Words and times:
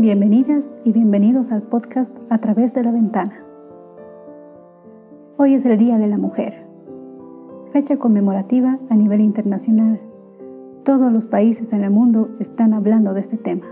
Bienvenidas 0.00 0.72
y 0.84 0.92
bienvenidos 0.92 1.50
al 1.50 1.64
podcast 1.64 2.16
A 2.30 2.38
través 2.38 2.72
de 2.72 2.84
la 2.84 2.92
ventana. 2.92 3.32
Hoy 5.36 5.54
es 5.54 5.66
el 5.66 5.76
Día 5.76 5.98
de 5.98 6.06
la 6.06 6.16
Mujer, 6.16 6.68
fecha 7.72 7.96
conmemorativa 7.96 8.78
a 8.90 8.94
nivel 8.94 9.20
internacional. 9.20 10.00
Todos 10.84 11.12
los 11.12 11.26
países 11.26 11.72
en 11.72 11.82
el 11.82 11.90
mundo 11.90 12.30
están 12.38 12.74
hablando 12.74 13.12
de 13.12 13.22
este 13.22 13.38
tema, 13.38 13.66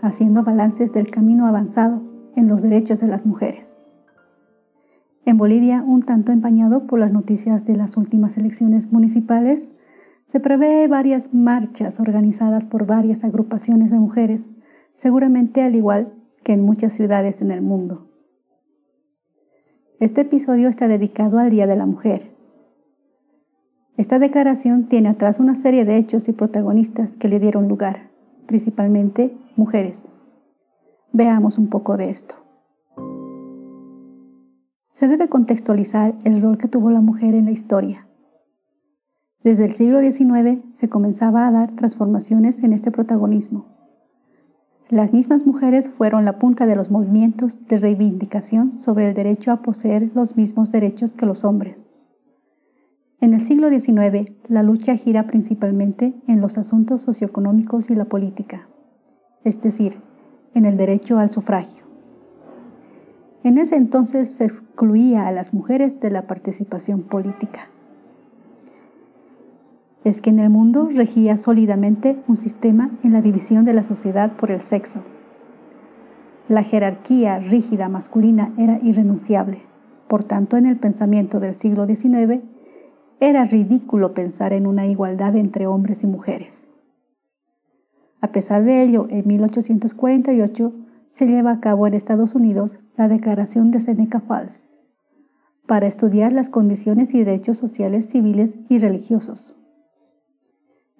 haciendo 0.00 0.42
balances 0.42 0.94
del 0.94 1.10
camino 1.10 1.46
avanzado 1.46 2.02
en 2.34 2.48
los 2.48 2.62
derechos 2.62 3.00
de 3.00 3.08
las 3.08 3.26
mujeres. 3.26 3.76
En 5.26 5.36
Bolivia, 5.36 5.84
un 5.86 6.02
tanto 6.02 6.32
empañado 6.32 6.86
por 6.86 6.98
las 6.98 7.12
noticias 7.12 7.66
de 7.66 7.76
las 7.76 7.98
últimas 7.98 8.38
elecciones 8.38 8.90
municipales, 8.90 9.74
se 10.24 10.40
prevé 10.40 10.88
varias 10.88 11.34
marchas 11.34 12.00
organizadas 12.00 12.64
por 12.64 12.86
varias 12.86 13.22
agrupaciones 13.22 13.90
de 13.90 13.98
mujeres 13.98 14.54
seguramente 14.92 15.62
al 15.62 15.74
igual 15.74 16.12
que 16.42 16.52
en 16.52 16.64
muchas 16.64 16.94
ciudades 16.94 17.40
en 17.40 17.50
el 17.50 17.62
mundo. 17.62 18.08
Este 20.00 20.22
episodio 20.22 20.68
está 20.68 20.88
dedicado 20.88 21.38
al 21.38 21.50
Día 21.50 21.66
de 21.66 21.76
la 21.76 21.86
Mujer. 21.86 22.32
Esta 23.96 24.18
declaración 24.18 24.88
tiene 24.88 25.08
atrás 25.08 25.38
una 25.38 25.54
serie 25.54 25.84
de 25.84 25.96
hechos 25.96 26.28
y 26.28 26.32
protagonistas 26.32 27.16
que 27.16 27.28
le 27.28 27.38
dieron 27.38 27.68
lugar, 27.68 28.10
principalmente 28.46 29.36
mujeres. 29.56 30.08
Veamos 31.12 31.58
un 31.58 31.68
poco 31.68 31.96
de 31.96 32.10
esto. 32.10 32.36
Se 34.90 35.08
debe 35.08 35.28
contextualizar 35.28 36.14
el 36.24 36.40
rol 36.42 36.58
que 36.58 36.68
tuvo 36.68 36.90
la 36.90 37.00
mujer 37.00 37.34
en 37.34 37.46
la 37.46 37.50
historia. 37.50 38.06
Desde 39.44 39.64
el 39.64 39.72
siglo 39.72 40.00
XIX 40.00 40.62
se 40.72 40.88
comenzaba 40.88 41.46
a 41.46 41.50
dar 41.50 41.72
transformaciones 41.72 42.62
en 42.62 42.72
este 42.72 42.90
protagonismo 42.90 43.71
las 44.92 45.14
mismas 45.14 45.46
mujeres 45.46 45.88
fueron 45.88 46.26
la 46.26 46.38
punta 46.38 46.66
de 46.66 46.76
los 46.76 46.90
movimientos 46.90 47.66
de 47.66 47.78
reivindicación 47.78 48.76
sobre 48.76 49.08
el 49.08 49.14
derecho 49.14 49.50
a 49.50 49.62
poseer 49.62 50.10
los 50.14 50.36
mismos 50.36 50.70
derechos 50.70 51.14
que 51.14 51.24
los 51.24 51.44
hombres. 51.44 51.88
En 53.18 53.32
el 53.32 53.40
siglo 53.40 53.70
XIX, 53.70 54.32
la 54.48 54.62
lucha 54.62 54.94
gira 54.96 55.26
principalmente 55.26 56.12
en 56.28 56.42
los 56.42 56.58
asuntos 56.58 57.00
socioeconómicos 57.00 57.88
y 57.88 57.94
la 57.94 58.04
política, 58.04 58.68
es 59.44 59.62
decir, 59.62 59.98
en 60.52 60.66
el 60.66 60.76
derecho 60.76 61.18
al 61.18 61.30
sufragio. 61.30 61.84
En 63.44 63.56
ese 63.56 63.76
entonces 63.76 64.30
se 64.30 64.44
excluía 64.44 65.26
a 65.26 65.32
las 65.32 65.54
mujeres 65.54 66.00
de 66.00 66.10
la 66.10 66.26
participación 66.26 67.00
política 67.00 67.70
es 70.04 70.20
que 70.20 70.30
en 70.30 70.38
el 70.38 70.50
mundo 70.50 70.88
regía 70.92 71.36
sólidamente 71.36 72.18
un 72.26 72.36
sistema 72.36 72.90
en 73.02 73.12
la 73.12 73.22
división 73.22 73.64
de 73.64 73.72
la 73.72 73.82
sociedad 73.82 74.32
por 74.36 74.50
el 74.50 74.60
sexo. 74.60 75.02
La 76.48 76.62
jerarquía 76.62 77.38
rígida 77.38 77.88
masculina 77.88 78.52
era 78.58 78.80
irrenunciable. 78.82 79.62
Por 80.08 80.24
tanto, 80.24 80.56
en 80.56 80.66
el 80.66 80.76
pensamiento 80.76 81.40
del 81.40 81.54
siglo 81.54 81.86
XIX, 81.86 82.42
era 83.20 83.44
ridículo 83.44 84.14
pensar 84.14 84.52
en 84.52 84.66
una 84.66 84.86
igualdad 84.86 85.36
entre 85.36 85.66
hombres 85.66 86.02
y 86.02 86.08
mujeres. 86.08 86.68
A 88.20 88.32
pesar 88.32 88.64
de 88.64 88.82
ello, 88.82 89.06
en 89.10 89.26
1848 89.26 90.72
se 91.08 91.26
lleva 91.26 91.52
a 91.52 91.60
cabo 91.60 91.86
en 91.86 91.94
Estados 91.94 92.34
Unidos 92.34 92.78
la 92.96 93.08
Declaración 93.08 93.70
de 93.70 93.80
Seneca 93.80 94.20
Falls 94.20 94.64
para 95.66 95.86
estudiar 95.86 96.32
las 96.32 96.48
condiciones 96.48 97.14
y 97.14 97.20
derechos 97.20 97.56
sociales, 97.56 98.08
civiles 98.08 98.58
y 98.68 98.78
religiosos. 98.78 99.56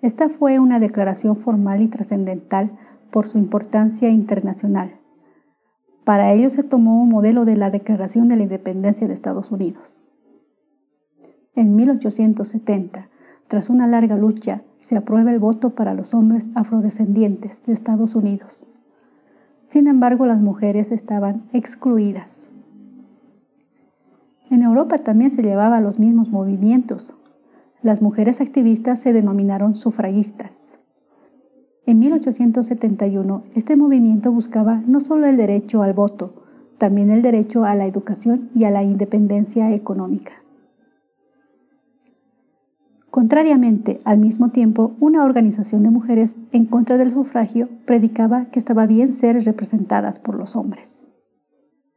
Esta 0.02 0.28
fue 0.28 0.58
una 0.58 0.80
declaración 0.80 1.36
formal 1.36 1.80
y 1.80 1.86
trascendental 1.86 2.76
por 3.12 3.28
su 3.28 3.38
importancia 3.38 4.08
internacional. 4.08 4.98
Para 6.04 6.32
ello 6.32 6.50
se 6.50 6.64
tomó 6.64 7.00
un 7.00 7.08
modelo 7.08 7.44
de 7.44 7.56
la 7.56 7.70
Declaración 7.70 8.26
de 8.26 8.36
la 8.36 8.42
Independencia 8.42 9.06
de 9.06 9.14
Estados 9.14 9.52
Unidos. 9.52 10.02
En 11.54 11.76
1870, 11.76 13.10
tras 13.46 13.70
una 13.70 13.86
larga 13.86 14.16
lucha, 14.16 14.62
se 14.78 14.96
aprueba 14.96 15.30
el 15.30 15.38
voto 15.38 15.76
para 15.76 15.94
los 15.94 16.14
hombres 16.14 16.48
afrodescendientes 16.56 17.64
de 17.64 17.72
Estados 17.72 18.16
Unidos. 18.16 18.66
Sin 19.64 19.86
embargo, 19.86 20.26
las 20.26 20.40
mujeres 20.40 20.90
estaban 20.90 21.44
excluidas. 21.52 22.50
En 24.50 24.62
Europa 24.62 24.98
también 24.98 25.30
se 25.30 25.42
llevaba 25.42 25.80
los 25.80 26.00
mismos 26.00 26.28
movimientos, 26.28 27.14
las 27.82 28.00
mujeres 28.00 28.40
activistas 28.40 29.00
se 29.00 29.12
denominaron 29.12 29.74
sufragistas. 29.74 30.78
En 31.84 31.98
1871, 31.98 33.42
este 33.54 33.76
movimiento 33.76 34.30
buscaba 34.30 34.80
no 34.86 35.00
solo 35.00 35.26
el 35.26 35.36
derecho 35.36 35.82
al 35.82 35.92
voto, 35.92 36.44
también 36.78 37.08
el 37.08 37.22
derecho 37.22 37.64
a 37.64 37.74
la 37.74 37.86
educación 37.86 38.50
y 38.54 38.64
a 38.64 38.70
la 38.70 38.84
independencia 38.84 39.72
económica. 39.72 40.32
Contrariamente, 43.10 43.98
al 44.04 44.18
mismo 44.18 44.50
tiempo, 44.50 44.94
una 45.00 45.24
organización 45.24 45.82
de 45.82 45.90
mujeres 45.90 46.38
en 46.52 46.66
contra 46.66 46.96
del 46.98 47.10
sufragio 47.10 47.68
predicaba 47.84 48.46
que 48.46 48.60
estaba 48.60 48.86
bien 48.86 49.12
ser 49.12 49.42
representadas 49.44 50.20
por 50.20 50.36
los 50.36 50.54
hombres. 50.54 51.08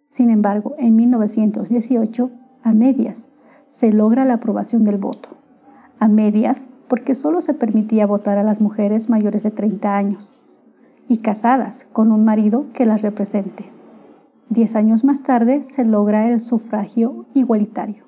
Sin 0.10 0.30
embargo, 0.30 0.74
en 0.78 0.96
1918, 0.96 2.32
a 2.64 2.74
medias, 2.74 3.30
se 3.68 3.94
logra 3.94 4.26
la 4.26 4.36
aprobación 4.36 4.84
del 4.84 4.98
voto 4.98 5.45
a 6.00 6.08
medias 6.08 6.68
porque 6.88 7.16
solo 7.16 7.42
se 7.42 7.54
permitía 7.54 8.06
votar 8.06 8.38
a 8.38 8.44
las 8.44 8.62
mujeres 8.62 9.10
mayores 9.10 9.44
de 9.44 9.52
30 9.52 9.96
años 9.96 10.36
y 11.08 11.18
casadas 11.18 11.88
con 11.94 12.12
un 12.12 12.26
marido 12.26 12.68
que 12.74 12.86
las 12.86 13.02
represente. 13.02 13.72
Diez 14.50 14.76
años 14.76 15.04
más 15.04 15.24
tarde 15.24 15.64
se 15.64 15.86
logra 15.86 16.28
el 16.28 16.40
sufragio 16.40 17.26
igualitario. 17.34 18.06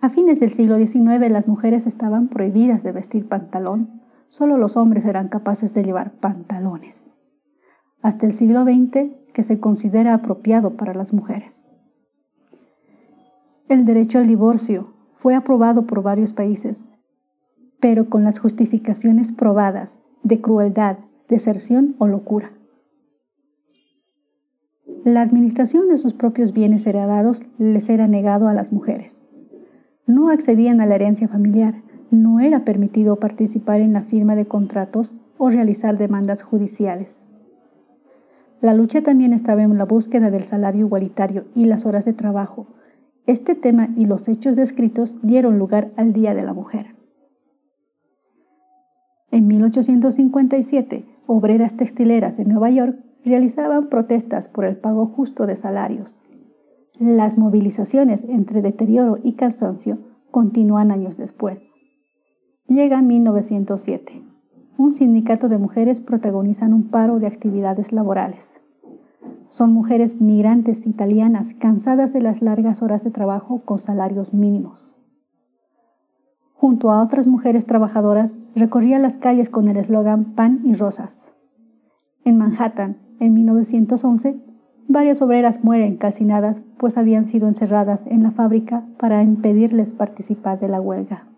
A 0.00 0.10
fines 0.10 0.38
del 0.38 0.50
siglo 0.50 0.76
XIX 0.76 1.30
las 1.30 1.48
mujeres 1.48 1.86
estaban 1.86 2.28
prohibidas 2.28 2.82
de 2.82 2.92
vestir 2.92 3.26
pantalón, 3.26 4.02
solo 4.26 4.58
los 4.58 4.76
hombres 4.76 5.04
eran 5.06 5.28
capaces 5.28 5.72
de 5.72 5.82
llevar 5.82 6.12
pantalones. 6.12 7.14
Hasta 8.02 8.26
el 8.26 8.34
siglo 8.34 8.64
XX 8.64 9.14
que 9.32 9.42
se 9.42 9.60
considera 9.60 10.12
apropiado 10.12 10.76
para 10.76 10.92
las 10.92 11.14
mujeres. 11.14 11.64
El 13.68 13.86
derecho 13.86 14.18
al 14.18 14.26
divorcio, 14.26 14.93
fue 15.24 15.34
aprobado 15.34 15.86
por 15.86 16.02
varios 16.02 16.34
países, 16.34 16.84
pero 17.80 18.10
con 18.10 18.24
las 18.24 18.38
justificaciones 18.38 19.32
probadas 19.32 19.98
de 20.22 20.42
crueldad, 20.42 20.98
deserción 21.30 21.96
o 21.96 22.06
locura. 22.06 22.52
La 25.02 25.22
administración 25.22 25.88
de 25.88 25.96
sus 25.96 26.12
propios 26.12 26.52
bienes 26.52 26.86
heredados 26.86 27.40
les 27.56 27.88
era 27.88 28.06
negado 28.06 28.48
a 28.48 28.52
las 28.52 28.70
mujeres. 28.70 29.22
No 30.06 30.28
accedían 30.28 30.82
a 30.82 30.86
la 30.86 30.96
herencia 30.96 31.26
familiar, 31.26 31.82
no 32.10 32.40
era 32.40 32.66
permitido 32.66 33.16
participar 33.16 33.80
en 33.80 33.94
la 33.94 34.02
firma 34.02 34.36
de 34.36 34.44
contratos 34.44 35.14
o 35.38 35.48
realizar 35.48 35.96
demandas 35.96 36.42
judiciales. 36.42 37.24
La 38.60 38.74
lucha 38.74 39.02
también 39.02 39.32
estaba 39.32 39.62
en 39.62 39.78
la 39.78 39.86
búsqueda 39.86 40.30
del 40.30 40.44
salario 40.44 40.84
igualitario 40.84 41.46
y 41.54 41.64
las 41.64 41.86
horas 41.86 42.04
de 42.04 42.12
trabajo, 42.12 42.66
este 43.26 43.54
tema 43.54 43.88
y 43.96 44.06
los 44.06 44.28
hechos 44.28 44.56
descritos 44.56 45.16
dieron 45.22 45.58
lugar 45.58 45.92
al 45.96 46.12
Día 46.12 46.34
de 46.34 46.42
la 46.42 46.52
Mujer. 46.52 46.94
En 49.30 49.46
1857, 49.46 51.06
obreras 51.26 51.76
textileras 51.76 52.36
de 52.36 52.44
Nueva 52.44 52.70
York 52.70 52.98
realizaban 53.24 53.88
protestas 53.88 54.48
por 54.48 54.64
el 54.64 54.76
pago 54.76 55.06
justo 55.06 55.46
de 55.46 55.56
salarios. 55.56 56.20
Las 57.00 57.38
movilizaciones 57.38 58.24
entre 58.24 58.62
deterioro 58.62 59.18
y 59.22 59.32
cansancio 59.32 59.98
continúan 60.30 60.92
años 60.92 61.16
después. 61.16 61.62
Llega 62.68 63.02
1907. 63.02 64.22
Un 64.76 64.92
sindicato 64.92 65.48
de 65.48 65.58
mujeres 65.58 66.00
protagonizan 66.00 66.72
un 66.72 66.90
paro 66.90 67.18
de 67.18 67.26
actividades 67.26 67.92
laborales. 67.92 68.60
Son 69.54 69.72
mujeres 69.72 70.20
migrantes 70.20 70.84
italianas 70.84 71.54
cansadas 71.56 72.12
de 72.12 72.20
las 72.20 72.42
largas 72.42 72.82
horas 72.82 73.04
de 73.04 73.12
trabajo 73.12 73.60
con 73.64 73.78
salarios 73.78 74.34
mínimos. 74.34 74.96
Junto 76.54 76.90
a 76.90 77.00
otras 77.00 77.28
mujeres 77.28 77.64
trabajadoras, 77.64 78.34
recorría 78.56 78.98
las 78.98 79.16
calles 79.16 79.50
con 79.50 79.68
el 79.68 79.76
eslogan 79.76 80.34
Pan 80.34 80.62
y 80.64 80.74
Rosas. 80.74 81.34
En 82.24 82.36
Manhattan, 82.36 82.98
en 83.20 83.32
1911, 83.32 84.40
varias 84.88 85.22
obreras 85.22 85.62
mueren 85.62 85.98
calcinadas 85.98 86.62
pues 86.76 86.98
habían 86.98 87.22
sido 87.22 87.46
encerradas 87.46 88.08
en 88.08 88.24
la 88.24 88.32
fábrica 88.32 88.84
para 88.98 89.22
impedirles 89.22 89.94
participar 89.94 90.58
de 90.58 90.66
la 90.66 90.80
huelga. 90.80 91.28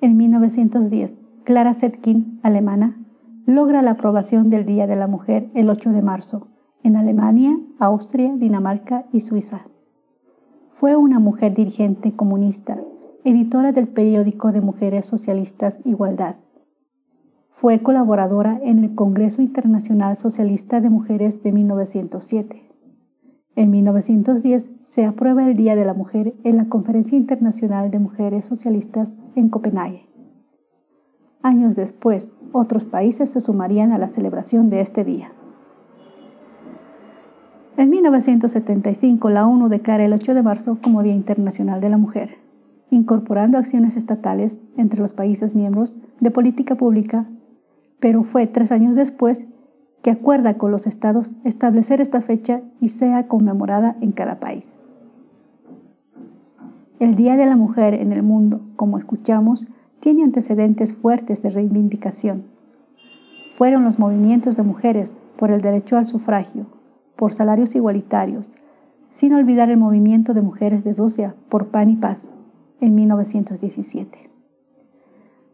En 0.00 0.16
1910, 0.16 1.16
Clara 1.42 1.74
Zetkin, 1.74 2.38
alemana, 2.44 3.04
logra 3.46 3.82
la 3.82 3.90
aprobación 3.90 4.48
del 4.48 4.64
Día 4.64 4.86
de 4.86 4.94
la 4.94 5.08
Mujer 5.08 5.50
el 5.54 5.70
8 5.70 5.90
de 5.90 6.00
marzo 6.00 6.53
en 6.84 6.96
Alemania, 6.96 7.58
Austria, 7.80 8.32
Dinamarca 8.36 9.06
y 9.10 9.20
Suiza. 9.20 9.66
Fue 10.70 10.96
una 10.96 11.18
mujer 11.18 11.54
dirigente 11.54 12.14
comunista, 12.14 12.80
editora 13.24 13.72
del 13.72 13.88
periódico 13.88 14.52
de 14.52 14.60
mujeres 14.60 15.06
socialistas 15.06 15.80
Igualdad. 15.84 16.36
Fue 17.48 17.82
colaboradora 17.82 18.60
en 18.62 18.84
el 18.84 18.94
Congreso 18.94 19.40
Internacional 19.40 20.18
Socialista 20.18 20.80
de 20.80 20.90
Mujeres 20.90 21.42
de 21.42 21.52
1907. 21.52 22.70
En 23.56 23.70
1910 23.70 24.70
se 24.82 25.04
aprueba 25.06 25.46
el 25.46 25.56
Día 25.56 25.76
de 25.76 25.84
la 25.86 25.94
Mujer 25.94 26.34
en 26.44 26.56
la 26.56 26.68
Conferencia 26.68 27.16
Internacional 27.16 27.90
de 27.90 27.98
Mujeres 27.98 28.44
Socialistas 28.44 29.16
en 29.36 29.48
Copenhague. 29.48 30.10
Años 31.42 31.76
después, 31.76 32.34
otros 32.52 32.84
países 32.84 33.30
se 33.30 33.40
sumarían 33.40 33.92
a 33.92 33.98
la 33.98 34.08
celebración 34.08 34.68
de 34.68 34.80
este 34.80 35.04
día. 35.04 35.32
En 37.76 37.90
1975, 37.90 39.30
la 39.30 39.48
ONU 39.48 39.68
declara 39.68 40.04
el 40.04 40.12
8 40.12 40.34
de 40.34 40.42
marzo 40.44 40.78
como 40.80 41.02
Día 41.02 41.14
Internacional 41.14 41.80
de 41.80 41.88
la 41.88 41.98
Mujer, 41.98 42.38
incorporando 42.90 43.58
acciones 43.58 43.96
estatales 43.96 44.62
entre 44.76 45.00
los 45.00 45.14
países 45.14 45.56
miembros 45.56 45.98
de 46.20 46.30
política 46.30 46.76
pública, 46.76 47.28
pero 47.98 48.22
fue 48.22 48.46
tres 48.46 48.70
años 48.70 48.94
después 48.94 49.46
que 50.02 50.12
acuerda 50.12 50.56
con 50.56 50.70
los 50.70 50.86
estados 50.86 51.34
establecer 51.42 52.00
esta 52.00 52.20
fecha 52.20 52.62
y 52.80 52.90
sea 52.90 53.26
conmemorada 53.26 53.96
en 54.00 54.12
cada 54.12 54.38
país. 54.38 54.78
El 57.00 57.16
Día 57.16 57.36
de 57.36 57.46
la 57.46 57.56
Mujer 57.56 57.94
en 57.94 58.12
el 58.12 58.22
mundo, 58.22 58.60
como 58.76 58.98
escuchamos, 58.98 59.66
tiene 59.98 60.22
antecedentes 60.22 60.94
fuertes 60.94 61.42
de 61.42 61.50
reivindicación. 61.50 62.44
Fueron 63.50 63.82
los 63.82 63.98
movimientos 63.98 64.56
de 64.56 64.62
mujeres 64.62 65.12
por 65.36 65.50
el 65.50 65.60
derecho 65.60 65.96
al 65.96 66.06
sufragio, 66.06 66.66
por 67.16 67.32
salarios 67.32 67.74
igualitarios, 67.74 68.52
sin 69.10 69.32
olvidar 69.32 69.70
el 69.70 69.76
movimiento 69.76 70.34
de 70.34 70.42
mujeres 70.42 70.84
de 70.84 70.94
Rusia 70.94 71.34
por 71.48 71.68
pan 71.68 71.90
y 71.90 71.96
paz 71.96 72.32
en 72.80 72.94
1917. 72.94 74.30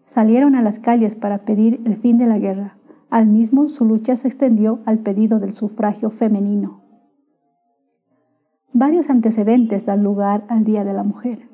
Salieron 0.05 0.55
a 0.55 0.63
las 0.63 0.79
calles 0.79 1.15
para 1.17 1.45
pedir 1.45 1.81
el 1.85 1.97
fin 1.97 2.19
de 2.19 2.27
la 2.27 2.39
guerra, 2.39 2.77
al 3.11 3.27
mismo, 3.27 3.69
su 3.69 3.85
lucha 3.85 4.15
se 4.15 4.29
extendió 4.29 4.79
al 4.87 5.01
pedido 5.01 5.41
del 5.41 5.53
sufragio 5.53 6.11
femenino. 6.11 6.81
Varios 8.73 9.11
antecedentes 9.11 9.85
dan 9.85 10.05
lugar 10.05 10.45
al 10.49 10.63
Día 10.63 10.85
de 10.85 10.93
la 10.93 11.03
Mujer. 11.03 11.49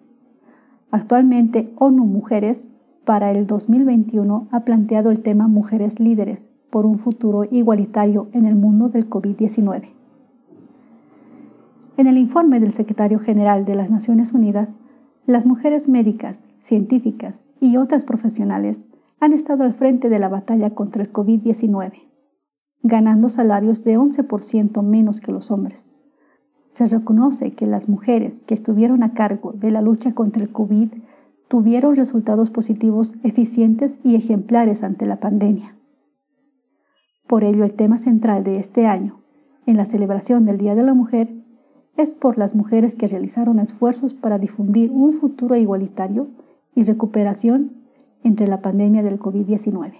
Actualmente, 0.90 1.72
ONU 1.76 2.04
Mujeres 2.04 2.68
para 3.06 3.30
el 3.30 3.46
2021 3.46 4.48
ha 4.50 4.64
planteado 4.66 5.10
el 5.10 5.22
tema 5.22 5.48
Mujeres 5.48 5.98
Líderes 5.98 6.50
por 6.68 6.84
un 6.84 6.98
futuro 6.98 7.44
igualitario 7.50 8.28
en 8.32 8.44
el 8.44 8.54
mundo 8.54 8.90
del 8.90 9.08
COVID-19. 9.08 9.95
En 11.96 12.06
el 12.06 12.18
informe 12.18 12.60
del 12.60 12.74
secretario 12.74 13.18
general 13.18 13.64
de 13.64 13.74
las 13.74 13.90
Naciones 13.90 14.32
Unidas, 14.32 14.78
las 15.24 15.46
mujeres 15.46 15.88
médicas, 15.88 16.46
científicas 16.58 17.42
y 17.58 17.78
otras 17.78 18.04
profesionales 18.04 18.84
han 19.18 19.32
estado 19.32 19.64
al 19.64 19.72
frente 19.72 20.10
de 20.10 20.18
la 20.18 20.28
batalla 20.28 20.74
contra 20.74 21.02
el 21.02 21.10
COVID-19, 21.10 22.08
ganando 22.82 23.30
salarios 23.30 23.82
de 23.82 23.98
11% 23.98 24.82
menos 24.82 25.20
que 25.20 25.32
los 25.32 25.50
hombres. 25.50 25.88
Se 26.68 26.84
reconoce 26.84 27.52
que 27.52 27.66
las 27.66 27.88
mujeres 27.88 28.42
que 28.42 28.52
estuvieron 28.52 29.02
a 29.02 29.14
cargo 29.14 29.52
de 29.52 29.70
la 29.70 29.80
lucha 29.80 30.12
contra 30.12 30.42
el 30.42 30.52
COVID 30.52 30.90
tuvieron 31.48 31.96
resultados 31.96 32.50
positivos 32.50 33.14
eficientes 33.22 33.98
y 34.04 34.16
ejemplares 34.16 34.82
ante 34.82 35.06
la 35.06 35.18
pandemia. 35.18 35.76
Por 37.26 37.42
ello, 37.42 37.64
el 37.64 37.72
tema 37.72 37.96
central 37.96 38.44
de 38.44 38.58
este 38.58 38.86
año, 38.86 39.22
en 39.64 39.78
la 39.78 39.86
celebración 39.86 40.44
del 40.44 40.58
Día 40.58 40.74
de 40.74 40.82
la 40.82 40.92
Mujer, 40.92 41.35
es 41.96 42.14
por 42.14 42.38
las 42.38 42.54
mujeres 42.54 42.94
que 42.94 43.06
realizaron 43.06 43.58
esfuerzos 43.58 44.14
para 44.14 44.38
difundir 44.38 44.90
un 44.90 45.12
futuro 45.12 45.56
igualitario 45.56 46.28
y 46.74 46.82
recuperación 46.82 47.72
entre 48.22 48.46
la 48.46 48.60
pandemia 48.60 49.02
del 49.02 49.18
COVID-19. 49.18 49.92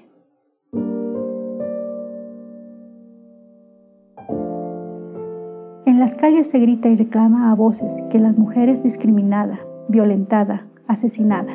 En 5.87 6.01
las 6.01 6.15
calles 6.15 6.49
se 6.49 6.59
grita 6.59 6.89
y 6.89 6.95
reclama 6.97 7.51
a 7.51 7.55
voces 7.55 8.03
que 8.11 8.19
la 8.19 8.33
mujer 8.33 8.69
es 8.69 8.83
discriminada, 8.83 9.59
violentada, 9.89 10.67
asesinada. 10.87 11.53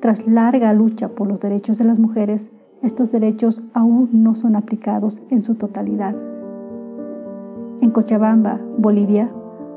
Tras 0.00 0.26
larga 0.26 0.72
lucha 0.72 1.08
por 1.08 1.26
los 1.26 1.40
derechos 1.40 1.78
de 1.78 1.84
las 1.84 1.98
mujeres, 1.98 2.52
estos 2.82 3.10
derechos 3.10 3.64
aún 3.74 4.10
no 4.12 4.34
son 4.34 4.56
aplicados 4.56 5.20
en 5.30 5.42
su 5.42 5.56
totalidad. 5.56 6.14
En 7.80 7.90
Cochabamba, 7.90 8.60
Bolivia, 8.76 9.32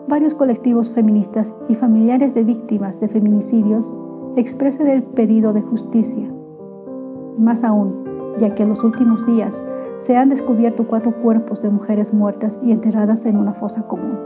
varios 0.09 0.35
colectivos 0.35 0.91
feministas 0.91 1.55
y 1.69 1.75
familiares 1.75 2.33
de 2.33 2.43
víctimas 2.43 2.99
de 2.99 3.07
feminicidios 3.07 3.95
expresa 4.35 4.91
el 4.91 5.03
pedido 5.03 5.53
de 5.53 5.61
justicia. 5.61 6.29
Más 7.37 7.63
aún, 7.63 8.03
ya 8.37 8.53
que 8.53 8.63
en 8.63 8.69
los 8.69 8.83
últimos 8.83 9.25
días 9.25 9.65
se 9.95 10.17
han 10.17 10.27
descubierto 10.27 10.85
cuatro 10.85 11.15
cuerpos 11.21 11.61
de 11.61 11.69
mujeres 11.69 12.13
muertas 12.13 12.59
y 12.61 12.73
enterradas 12.73 13.25
en 13.25 13.37
una 13.37 13.53
fosa 13.53 13.87
común. 13.87 14.19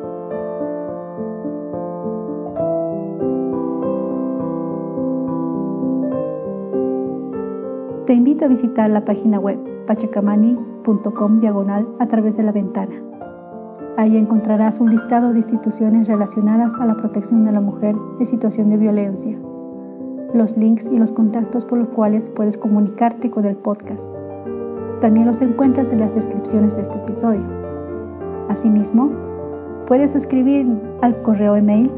Te 8.08 8.14
invito 8.14 8.46
a 8.46 8.48
visitar 8.48 8.90
la 8.90 9.06
página 9.06 9.38
web 9.38 9.60
pachacamani.com 9.86 11.42
diagonal 11.42 11.88
a 12.00 12.08
través 12.08 12.38
de 12.38 12.44
la 12.44 12.54
ventana. 12.54 12.96
Ahí 13.98 14.16
encontrarás 14.16 14.80
un 14.80 14.92
listado 14.92 15.34
de 15.34 15.40
instituciones 15.40 16.08
relacionadas 16.08 16.76
a 16.80 16.86
la 16.86 16.96
protección 16.96 17.44
de 17.44 17.52
la 17.52 17.62
mujer 17.62 17.96
en 18.20 18.26
situación 18.28 18.70
de 18.70 18.78
violencia, 18.78 19.36
los 20.36 20.56
links 20.56 20.86
y 20.86 21.00
los 21.00 21.12
contactos 21.12 21.66
por 21.66 21.80
los 21.80 21.90
cuales 21.90 22.30
puedes 22.30 22.60
comunicarte 22.60 23.32
con 23.32 23.46
el 23.46 23.56
podcast. 23.56 24.14
También 25.02 25.26
los 25.26 25.42
encuentras 25.42 25.92
en 25.92 26.00
las 26.00 26.14
descripciones 26.14 26.76
de 26.76 26.84
este 26.84 27.00
episodio. 27.00 27.44
Asimismo, 28.50 29.10
puedes 29.88 30.14
escribir 30.14 30.72
al 31.02 31.20
correo 31.24 31.56
email 31.56 31.92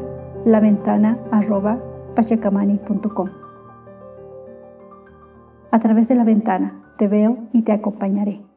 laventana.pachacamani.com. 0.46 3.28
A 5.70 5.78
través 5.78 6.08
de 6.08 6.14
la 6.14 6.24
ventana 6.24 6.82
te 6.96 7.08
veo 7.08 7.36
y 7.52 7.60
te 7.60 7.72
acompañaré. 7.72 8.49